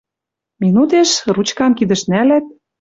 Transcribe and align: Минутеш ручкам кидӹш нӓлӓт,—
Минутеш 0.61 1.09
ручкам 1.35 1.71
кидӹш 1.77 2.01
нӓлӓт,— 2.11 2.45